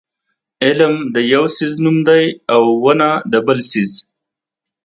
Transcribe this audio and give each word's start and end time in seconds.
علم 0.65 0.93
د 1.13 1.15
یو 1.33 1.43
څیز 1.55 1.73
نوم 1.83 1.97
دی 2.09 2.23
او 2.53 2.61
ونه 2.83 3.09
د 3.31 3.33
بل 3.45 3.59
څیز. 3.69 3.91